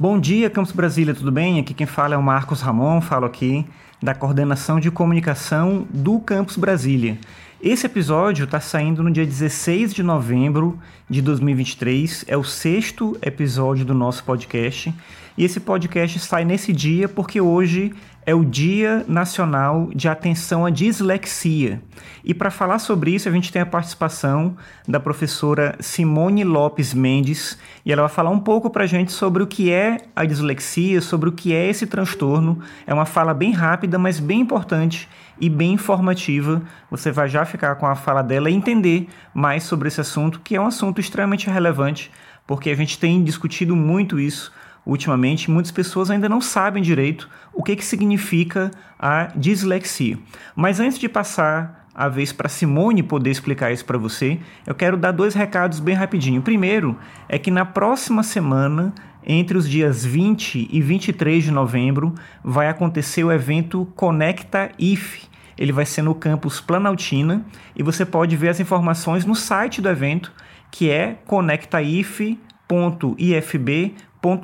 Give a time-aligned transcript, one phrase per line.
[0.00, 1.60] Bom dia, Campus Brasília, tudo bem?
[1.60, 3.66] Aqui quem fala é o Marcos Ramon, falo aqui
[4.02, 7.18] da coordenação de comunicação do Campus Brasília.
[7.60, 13.84] Esse episódio está saindo no dia 16 de novembro de 2023, é o sexto episódio
[13.84, 14.90] do nosso podcast.
[15.36, 17.92] E esse podcast sai nesse dia porque hoje
[18.26, 21.82] é o Dia Nacional de Atenção à Dislexia.
[22.22, 24.56] E para falar sobre isso, a gente tem a participação
[24.86, 29.42] da professora Simone Lopes Mendes, e ela vai falar um pouco para a gente sobre
[29.42, 32.60] o que é a dislexia, sobre o que é esse transtorno.
[32.86, 35.08] É uma fala bem rápida, mas bem importante
[35.40, 36.62] e bem informativa.
[36.90, 40.54] Você vai já ficar com a fala dela e entender mais sobre esse assunto, que
[40.54, 42.10] é um assunto extremamente relevante,
[42.46, 44.52] porque a gente tem discutido muito isso
[44.84, 50.18] ultimamente, muitas pessoas ainda não sabem direito o que, que significa a dislexia.
[50.54, 54.96] Mas antes de passar a vez para Simone poder explicar isso para você, eu quero
[54.96, 56.40] dar dois recados bem rapidinho.
[56.40, 56.96] primeiro
[57.28, 58.94] é que na próxima semana,
[59.26, 65.28] entre os dias 20 e 23 de novembro, vai acontecer o evento Conecta IF.
[65.58, 67.44] Ele vai ser no campus Planaltina
[67.76, 70.32] e você pode ver as informações no site do evento,
[70.70, 73.94] que é conectaif.ifb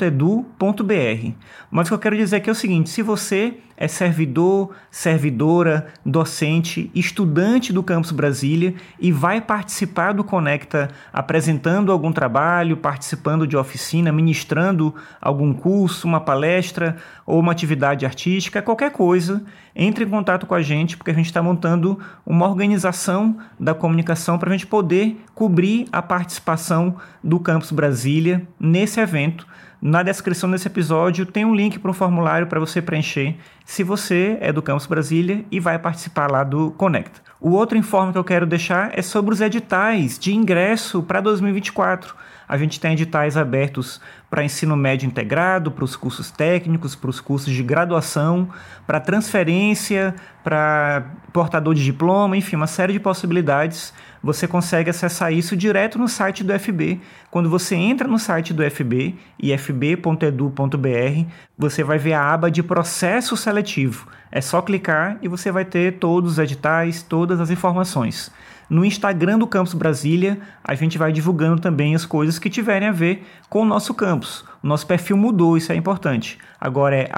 [0.00, 1.32] edu.br.
[1.70, 5.88] Mas o que eu quero dizer aqui é o seguinte: se você é servidor, servidora,
[6.04, 13.56] docente, estudante do Campus Brasília e vai participar do Conecta apresentando algum trabalho, participando de
[13.56, 20.46] oficina, ministrando algum curso, uma palestra ou uma atividade artística, qualquer coisa, entre em contato
[20.46, 24.66] com a gente, porque a gente está montando uma organização da comunicação para a gente
[24.66, 29.46] poder cobrir a participação do Campus Brasília nesse evento
[29.80, 34.38] na descrição desse episódio tem um link para um formulário para você preencher se você
[34.40, 37.20] é do Campus Brasília e vai participar lá do Conecta.
[37.40, 42.16] O outro informe que eu quero deixar é sobre os editais de ingresso para 2024.
[42.48, 44.00] A gente tem editais abertos
[44.30, 48.48] para ensino médio integrado, para os cursos técnicos, para os cursos de graduação,
[48.86, 53.92] para transferência, para portador de diploma, enfim, uma série de possibilidades.
[54.22, 57.00] Você consegue acessar isso direto no site do FB.
[57.30, 63.36] Quando você entra no site do FB, ifb.edu.br, você vai ver a aba de processo
[63.36, 64.08] seletivo.
[64.30, 68.30] É só clicar e você vai ter todos os editais, todas as informações.
[68.68, 72.92] No Instagram do Campus Brasília, a gente vai divulgando também as coisas que tiverem a
[72.92, 74.44] ver com o nosso campus.
[74.62, 76.38] O nosso perfil mudou, isso é importante.
[76.60, 77.08] Agora é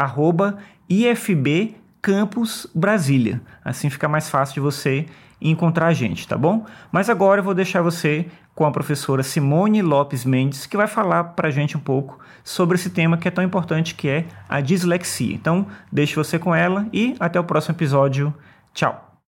[0.89, 3.41] IFB Campus Brasília.
[3.65, 5.07] Assim fica mais fácil de você
[5.41, 6.67] encontrar a gente, tá bom?
[6.91, 11.23] Mas agora eu vou deixar você com a professora Simone Lopes Mendes, que vai falar
[11.25, 14.61] para a gente um pouco sobre esse tema que é tão importante, que é a
[14.61, 15.35] dislexia.
[15.35, 18.35] Então, deixo você com ela e até o próximo episódio.
[18.75, 19.21] Tchau!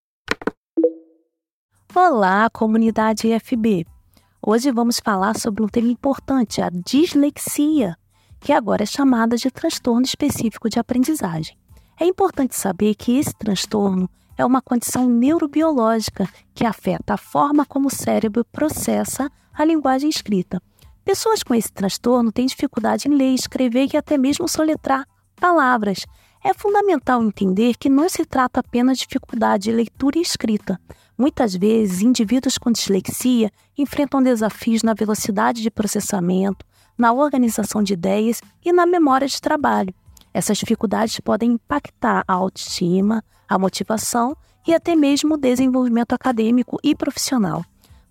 [1.95, 4.00] Olá, comunidade IFB!
[4.43, 7.95] Hoje vamos falar sobre um tema importante, a dislexia,
[8.41, 11.59] que agora é chamada de transtorno específico de aprendizagem.
[12.01, 14.09] É importante saber que esse transtorno
[14.39, 20.59] é uma condição neurobiológica que afeta a forma como o cérebro processa a linguagem escrita.
[21.05, 26.07] Pessoas com esse transtorno têm dificuldade em ler, escrever e até mesmo soletrar palavras.
[26.43, 30.81] É fundamental entender que não se trata apenas de dificuldade de leitura e escrita,
[31.21, 36.65] Muitas vezes, indivíduos com dislexia enfrentam desafios na velocidade de processamento,
[36.97, 39.93] na organização de ideias e na memória de trabalho.
[40.33, 44.35] Essas dificuldades podem impactar a autoestima, a motivação
[44.67, 47.63] e até mesmo o desenvolvimento acadêmico e profissional.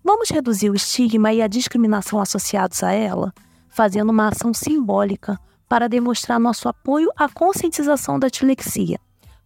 [0.04, 3.34] Vamos reduzir o estigma e a discriminação associados a ela,
[3.68, 5.36] fazendo uma ação simbólica
[5.68, 9.00] para demonstrar nosso apoio à conscientização da dislexia.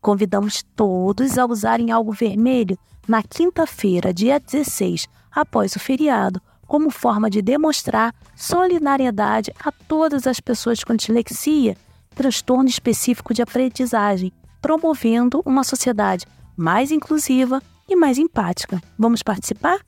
[0.04, 2.76] Convidamos todos a usarem algo vermelho
[3.08, 10.40] na quinta-feira, dia 16, após o feriado, como forma de demonstrar solidariedade a todas as
[10.40, 11.74] pessoas com dislexia,
[12.14, 18.82] transtorno específico de aprendizagem, promovendo uma sociedade mais inclusiva e mais empática.
[18.98, 19.78] Vamos participar?